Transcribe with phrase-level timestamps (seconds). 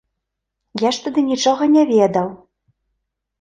[0.83, 2.27] Я ж тады нічога не ведаў.